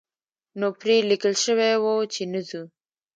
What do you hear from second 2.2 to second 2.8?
نه ځو.